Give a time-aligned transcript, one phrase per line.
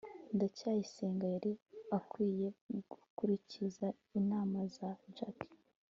[0.35, 1.51] ndacyayisenga yari
[1.97, 2.47] akwiye
[2.89, 3.87] gukurikiza
[4.19, 5.47] inama za jaki